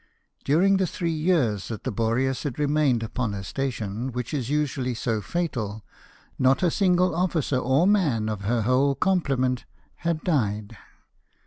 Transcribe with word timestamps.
During 0.43 0.77
the 0.77 0.87
three 0.87 1.11
years 1.11 1.67
that 1.67 1.83
the 1.83 1.91
Boreas 1.91 2.41
had 2.41 2.57
remained 2.57 3.03
upon 3.03 3.35
a 3.35 3.43
station 3.43 4.11
which 4.11 4.33
is 4.33 4.49
usually 4.49 4.95
so 4.95 5.21
fatal, 5.21 5.85
not 6.39 6.63
a 6.63 6.71
single 6.71 7.13
officer 7.13 7.57
or 7.59 7.85
man 7.85 8.27
of 8.27 8.41
her 8.41 8.63
whole 8.63 8.95
complement 8.95 9.65
had 9.97 10.23
died. 10.23 10.75